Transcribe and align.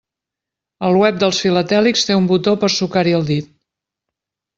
El 0.87 0.95
web 1.01 1.19
dels 1.23 1.41
filatèlics 1.43 2.05
té 2.07 2.15
un 2.21 2.29
botó 2.31 2.53
per 2.65 2.71
sucar-hi 2.77 3.15
el 3.19 3.29
dit. 3.29 3.53